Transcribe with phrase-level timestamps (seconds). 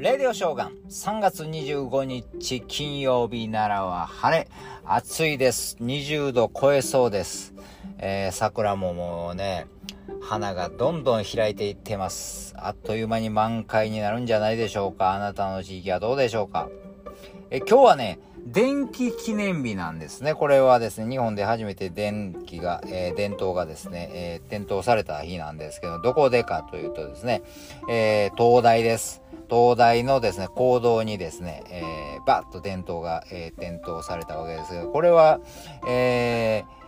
[0.00, 0.78] レディオショーガン。
[0.88, 4.48] 3月25日金曜日奈良は晴れ。
[4.82, 5.76] 暑いです。
[5.82, 7.52] 20度超えそうです、
[7.98, 9.66] えー、桜ももうね
[10.22, 12.54] 花がどんどん開いていってます。
[12.56, 15.12] あっという間に満開になるんじゃないでしょうか。
[15.12, 16.70] あなたの地域はどうでしょうか。
[17.50, 20.34] え今日はね電気記念日なんですね。
[20.34, 27.42] これはですね、日本で初めて電気が、えー、電灯がですね、えー、点灯された日なんですけど、どこでかというとですね、
[27.88, 29.22] えー、東大です。
[29.48, 35.40] 東大のですね、行動にですね、えー、バッと電灯が、えー、点灯されたわけですけど、これは、
[35.88, 36.80] えー、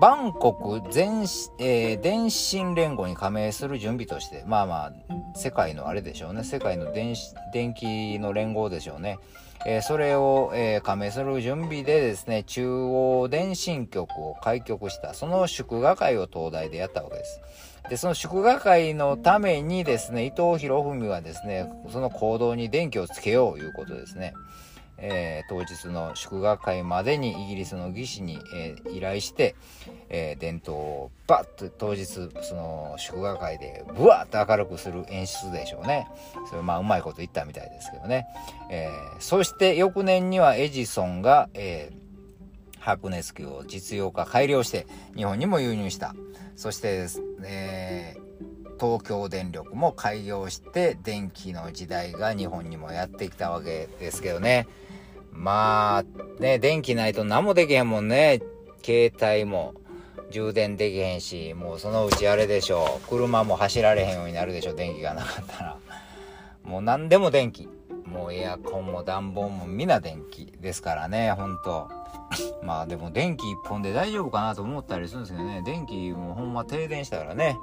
[0.00, 1.22] バンコク全、
[1.58, 4.92] えー、電信連合に加盟する準備として、まあまあ、
[5.34, 7.14] 世界のあれでしょうね、世界の電
[7.52, 9.18] 電気の連合でしょうね。
[9.64, 17.40] えー、それを、えー、加盟する準備でですね、中央電信局を開局した、その祝賀会を東大でやったわけです。
[17.88, 24.34] で、その祝賀会のためにですね、伊藤博文はですね、その行動に電気をつけようということですね。
[25.02, 29.56] えー、当日の祝賀会までにイギリスの技師に、えー、依頼して、
[30.08, 36.06] えー、伝統をバッと当日その祝賀会でブワッと明るくする演出でしょうね。
[36.48, 38.26] それまあうまいこと言ったみたいですけどね、
[38.70, 41.90] えそして翌年にはエジソンが、え
[42.78, 46.14] 白熱球を実用化改良して日本にも輸入した。
[46.56, 47.06] そして
[47.44, 48.16] え
[48.80, 54.66] 東京電力も開業して電気の時代が日本にもやってきたわけですけどね。
[55.32, 58.40] まあ、ね、電気ないと何もできへんもんね。
[58.84, 59.74] 携帯も
[60.30, 63.08] 充電できへんし、もうそのうちあれでしょう。
[63.08, 65.78] 車も走られへんようになるでしょ、電気がなかったら。
[66.64, 67.68] もう何でも電気。
[68.06, 71.88] もうエアコンも暖房もみんな電気ですからね、ほんと。
[72.62, 77.56] まあでも電気一本で大丈夫かなと思ったりするんですけどね、電気もほんま停電したからね、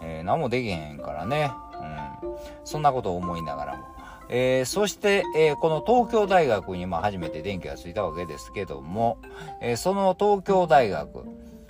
[0.00, 1.50] えー、何もできへんからね、
[2.22, 2.36] うん。
[2.64, 3.95] そんなことを思いながらも。
[4.28, 9.18] えー、そして、えー、この東京大学にまあ初めて電気がついたわけですけども、
[9.60, 11.24] えー、その東京大学、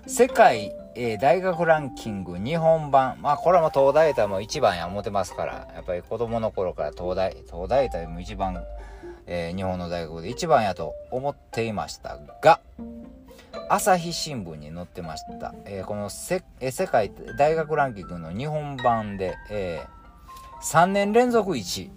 [0.06, 8.64] 世界、え大学ランキング日本版、まあこれはも東大とも一番や思ってますから、やっぱり子供の頃から東大、東大とも一番、
[9.26, 12.60] え日本の大学で一番やと思っていましたが、
[13.68, 15.54] 朝日新聞に載ってました。
[15.66, 19.96] えこのせ、え世界大学ランキングの日本版で、えー
[20.62, 21.90] 3年連続1位。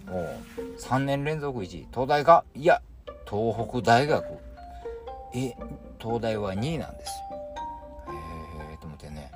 [0.78, 1.86] 3年連続1位。
[1.92, 2.44] 東大か？
[2.54, 2.82] いや、
[3.28, 4.24] 東北大学。
[5.34, 5.54] え、
[6.00, 7.38] 東大は2位なんですよ。
[8.72, 9.30] えー、と思ってね。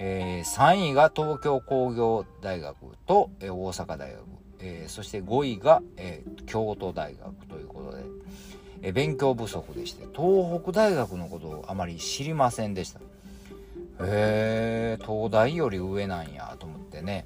[0.00, 2.76] えー、3位が東京工業大学
[3.06, 4.22] と、えー、大阪大学。
[4.60, 8.02] えー、そして5位が、えー、京都大学ということで、
[8.82, 13.00] えー、勉強不足でして、東北大学のことをあまり知りませんでした。
[14.00, 17.24] へえ東大より上なんやと思ってね。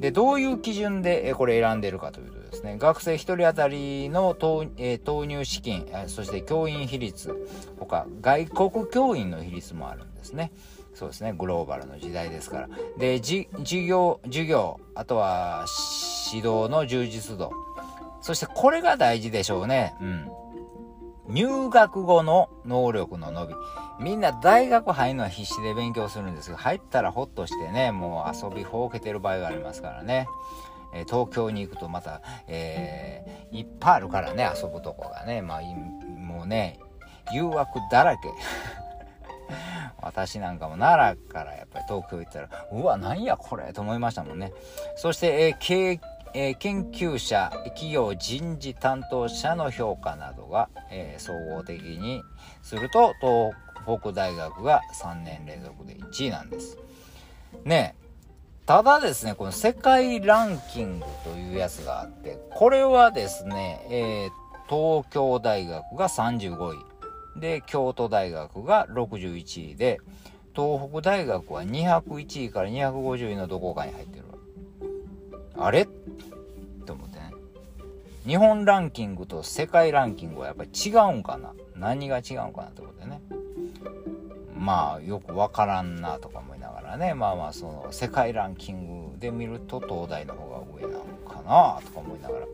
[0.00, 7.36] で、どういう基準でこれ選んでるかというとですね、学生1人当たりの投,、え投入資金、そして教員比率、
[7.78, 10.52] 他、外国教員の比率もあるんですね。
[10.94, 12.68] そうですね、グローバルの時代ですから。
[12.98, 13.46] で、授
[13.86, 15.66] 業、授業、あとは
[16.32, 17.52] 指導の充実度。
[18.22, 19.94] そしてこれが大事でしょうね。
[20.00, 20.30] うん。
[21.28, 23.54] 入学後の能力の伸び。
[24.00, 30.26] みんな大学入るのは必死で勉強するんですが、入ったらほっとしてね、もう遊びほうけてる場合がありますからね。
[30.92, 35.42] えー、東京に行くとまた、えー、いっぱいあるからね、遊ぶとこがね。
[35.42, 36.78] まあ、もうね、
[37.32, 38.28] 誘惑だらけ。
[40.02, 44.52] 私なんかも奈良からやっぱり東京行ったら、うわ、なんやこれと思いましたもんね。
[44.96, 46.00] そして、えー、経
[46.34, 52.22] えー、研究者、企業人事担当者の評価などが、えー、総合的に
[52.62, 53.14] すると、
[53.84, 56.78] 東北大学が3年連続で1位なんです。
[57.64, 57.96] ね
[58.66, 64.30] ただですね、この世界ランキングというやつがあって、これはですね、えー、
[64.68, 69.98] 東京大学が35位、で、京都大学が61位で、
[70.54, 74.39] 東北大学は201位から250位のどこかに入ってるわ。
[75.60, 75.82] あれ？
[75.82, 77.32] って思ってね。
[78.26, 81.52] 日本ランキングと世界ランキングはやっぱり違うんかな？
[81.76, 83.20] 何が違うんかなってことでね。
[84.56, 87.14] まあ、よく分からんなとか思いながらね。
[87.14, 92.46] まあまあ、その、世界ランキングで見ると東大の方が上なのかなとか思いながら。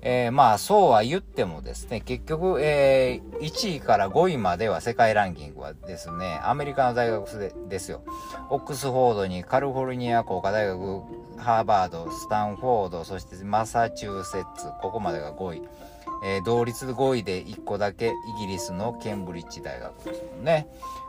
[0.00, 8.02] えー、まあ、そうは言ってもですね、結局、えー、1位から5位までは世界ランキングはですね、アメリカの大学でですよ。
[8.50, 10.78] オックスフォードにカリフォルニア工科大学
[11.38, 15.62] ハーバード、スタンフォード、そしてマサチューセッツ、ここまでが5位。
[16.24, 20.68] えー、同率5位で1個だけイギリスのケンブリッジ大学ですもんね。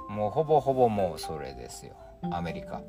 [0.10, 1.94] もうほぼほぼもうそれですよ。
[2.32, 2.82] アメリカ。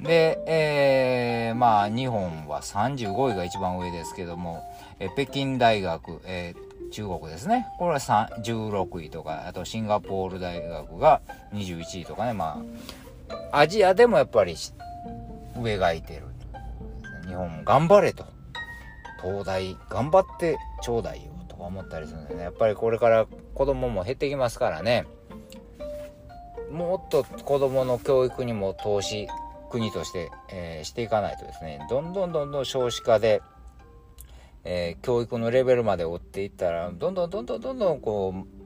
[0.00, 4.62] で、えー、まあ日本は35位が一番上ですけども、
[4.98, 7.66] え北京大学、えー、中国ですね。
[7.78, 11.20] これは16位とか、あとシンガポール大学が
[11.52, 12.62] 21位とかね、ま
[13.50, 14.56] あ、アジアでもやっぱり
[15.60, 16.22] 上がいてる。
[17.26, 18.24] 日本頑張れと。
[19.22, 22.42] 東大頑張ってちょうだいよとか思ったりするんでね。
[22.42, 25.06] やっぱりこれから子供も減ってきますからね。
[26.74, 29.28] もっと子供の教育にも投資
[29.70, 33.42] 国として、えー、していかないとですねどんどんどんどん少子化で、
[34.64, 38.64] えー、教育のレベルまで追っていったらどんどんどんどんどんどんこう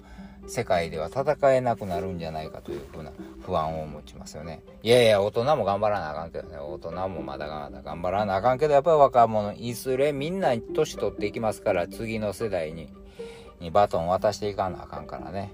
[0.48, 3.12] 世界では戦えなくなるんじゃないかというふうな
[3.44, 4.62] 不安を持ちますよね。
[4.82, 6.58] いやいや、大人も頑張らなあかんけどね。
[6.58, 12.88] 大人もまだまだ頑張らなあかんけど、やっぱり若者、いずれみんな年取っていきますから、次の世代に、
[13.60, 15.52] にバトン渡していかなあかんからね。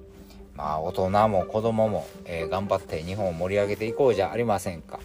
[0.57, 5.01] まあ、大人も子供も、えー、頑張って日本を盛り上げていこうじゃありませんか。